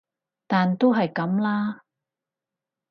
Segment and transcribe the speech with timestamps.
[0.47, 1.83] 但都係噉啦